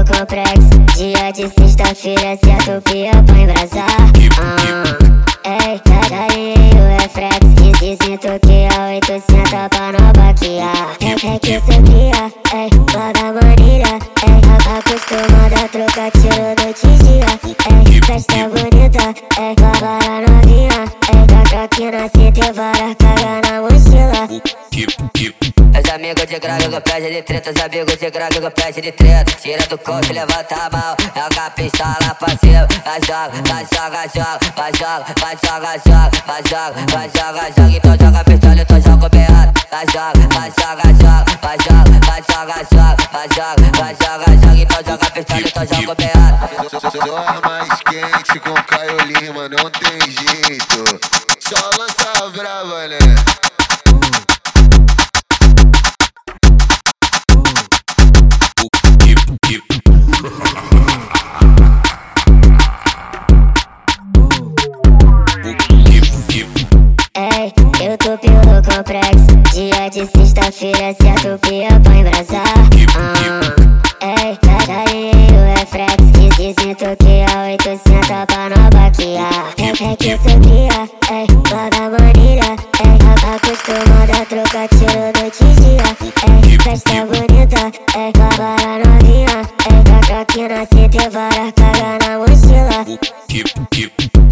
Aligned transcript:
no 0.00 0.04
complexo. 0.04 0.70
Dia 0.96 1.32
de 1.32 1.48
sexta-feira, 1.48 2.38
certo 2.42 2.80
pia 2.84 3.10
pra 3.26 3.38
embrasar. 3.38 3.86
Ah, 4.38 5.68
ei, 5.68 5.78
carinho 6.08 6.84
é 6.98 7.08
flex. 7.08 7.40
Dizem 7.80 8.16
que 8.18 8.28
é 8.28 8.68
a 8.68 8.94
800 8.94 9.50
pra 9.68 9.92
não 9.92 10.12
baquear. 10.12 10.96
É, 11.00 11.34
é 11.34 11.38
que 11.38 11.52
isso 11.52 11.82
cria, 11.84 12.32
ei, 12.54 12.70
lá 12.94 13.12
da 13.12 13.32
manilha. 13.32 13.98
Ei, 14.22 14.40
acostumada 14.78 15.56
a 15.56 15.68
trocar 15.68 16.10
tiro 16.12 16.54
noite 16.62 16.86
e 16.86 16.94
dia. 17.04 17.30
Ei, 17.70 18.02
festa 18.02 18.48
bonita, 18.48 19.14
ei, 19.38 19.54
lá, 19.60 19.72
lá 19.82 19.98
novinha. 20.26 20.69
É, 21.72 21.78
pra 21.78 21.78
que 21.78 21.90
nasce 21.90 22.32
tem 22.32 22.52
várias 22.52 22.96
cagas 22.96 23.50
na 23.50 23.60
mochila 23.62 24.60
os 25.80 25.90
amigos 25.94 26.26
de 26.26 26.38
grave 26.38 26.68
com 26.68 26.80
pede 26.80 27.10
de 27.10 27.22
treta, 27.22 27.50
os 27.50 27.62
amigos 27.62 27.96
de 27.96 28.10
grave 28.10 28.40
com 28.40 28.50
pede 28.50 28.80
de 28.80 28.92
treta. 28.92 29.32
Tira 29.40 29.66
do 29.66 29.78
corpo, 29.78 30.12
levanta 30.12 30.54
a 30.54 30.70
mão, 30.70 30.96
joga 31.14 31.46
a 31.46 31.50
pistola 31.50 32.14
pra 32.18 32.28
cima. 32.36 32.66
Vai 32.84 33.00
joga, 33.06 33.30
vai 33.48 33.66
joga, 33.72 34.08
joga, 34.14 34.38
vai 34.56 34.72
joga, 34.74 35.04
vai 35.20 35.38
joga, 35.44 35.80
joga, 35.86 36.10
vai 36.26 36.42
joga, 36.48 36.86
vai 36.90 37.10
joga, 37.14 37.52
joga. 37.56 37.76
Então 37.76 37.96
joga 38.00 38.20
a 38.20 38.24
pistola, 38.24 38.60
então 38.60 38.80
joga 38.80 39.06
o 39.06 39.08
beado. 39.08 39.60
Vai 39.70 39.86
joga, 39.86 40.28
vai 40.34 40.52
joga, 40.58 40.82
joga, 41.00 41.24
vai 41.40 41.56
joga, 41.64 42.00
vai 42.06 42.22
joga, 42.30 42.56
joga, 42.72 42.96
vai 43.12 43.28
joga, 43.34 43.66
vai 43.78 43.94
joga, 43.94 44.26
joga. 44.36 44.60
Então 44.60 44.78
joga 44.86 45.06
a 45.06 45.10
pistola, 45.10 45.40
então 45.40 45.66
joga 45.66 45.92
o 45.92 45.94
beado. 45.94 46.20
Só 46.80 47.16
a 47.16 47.48
mais 47.48 47.80
quente 47.82 48.40
com 48.40 48.54
Caio 48.64 48.98
Lima, 49.06 49.48
não 49.48 49.70
tem 49.70 50.00
jeito. 50.10 50.89
Só 51.50 51.68
lança 51.80 52.30
brava, 52.30 52.86
né? 52.86 52.98
Ei, 67.16 67.52
eu 67.84 67.98
tô 67.98 68.16
pelo 68.18 68.62
complexo 68.62 69.26
Dia 69.52 69.90
de 69.90 70.06
sexta-feira, 70.06 70.94
se 70.94 71.08
a 71.08 71.14
tupia 71.16 71.80
pra 71.82 71.96
embrasar. 71.96 72.44
Ah, 72.96 74.22
Ei, 74.22 74.36
carinho 74.36 75.44
é 75.58 75.66
flex. 75.66 75.96
E 76.38 76.54
sinto 76.62 76.96
que 76.96 77.08
é 77.08 77.52
800 77.54 78.06
pra 78.28 78.48
não 78.48 78.70
baquear. 78.70 79.52
É, 79.58 79.92
é 79.92 79.96
que 79.96 80.16
cê 80.16 80.99
ei, 81.10 81.26
lá 81.52 81.68
da 81.68 81.90
manilha 81.90 82.56
Ei, 82.80 82.98
acostumada 83.34 84.22
a 84.22 84.26
trocar 84.26 84.68
tiro 84.68 85.10
noite 85.18 85.44
e 85.44 85.54
dia 85.60 85.88
Ei, 86.26 86.58
festa 86.58 87.04
bonita, 87.06 87.72
ei, 87.98 88.12
lá 88.16 88.78
novinha 88.84 89.60
que 90.26 90.48
nasce 90.48 90.88
tem 90.88 91.10
várias 91.10 91.52
cagas 91.54 91.98
na 92.06 92.18
mochila 92.18 92.84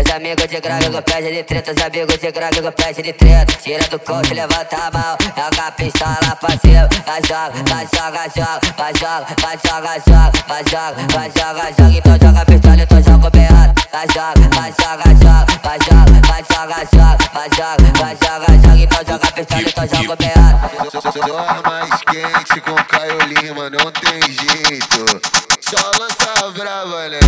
Os 0.00 0.12
amigos 0.14 0.48
de 0.48 0.60
grave 0.60 0.90
com 0.90 1.02
pede 1.02 1.32
de 1.32 1.42
treta, 1.44 1.72
os 1.72 1.82
amigos 1.82 2.18
de 2.18 2.32
grave 2.32 2.62
com 2.62 2.72
pede 2.72 3.02
de 3.02 3.12
treta. 3.12 3.52
Tira 3.62 3.86
do 3.88 3.98
corpo, 3.98 4.34
levanta 4.34 4.76
a 4.76 4.90
mão, 4.90 5.16
joga 5.36 5.68
a 5.68 5.72
pistola 5.72 6.36
pra 6.40 6.50
cima. 6.58 6.88
Vai 7.06 7.20
joga, 7.28 7.52
vai 7.68 7.86
joga, 7.94 8.28
joga, 8.34 8.60
vai 8.76 8.92
joga, 8.94 9.26
vai 9.40 9.58
joga, 9.64 10.02
joga, 10.06 10.32
vai 10.48 10.64
joga, 10.64 11.06
vai 11.12 11.30
joga, 11.30 11.72
joga. 11.78 11.98
Então 11.98 12.18
joga 12.22 12.40
a 12.40 12.44
pistola, 12.44 12.82
então 12.82 13.02
joga 13.02 13.26
o 13.26 13.30
beado. 13.30 13.83
Vai 13.94 14.08
joga, 14.08 14.48
vai 14.56 14.74
joga, 14.80 15.04
joga, 15.22 15.46
vai 15.62 15.78
joga, 15.78 16.20
vai 16.26 16.44
joga, 16.50 16.78
joga, 16.92 17.16
vai 17.32 17.48
joga, 17.54 17.92
vai 17.96 18.16
joga, 18.16 18.46
joga. 18.58 18.76
Então 18.76 18.98
joga 19.06 19.30
pistola, 19.30 19.62
então 19.62 19.86
joga 19.86 20.12
o 20.12 20.16
beado. 20.16 20.58
Só 20.90 21.38
a 21.38 21.70
mais 21.70 22.00
quente 22.02 22.60
com 22.62 22.74
Caio 22.74 23.20
Lima, 23.20 23.70
não 23.70 23.92
tem 23.92 24.20
jeito. 24.20 25.20
Só 25.60 25.92
lança 25.96 26.50
brava, 26.50 27.08
né? 27.08 27.20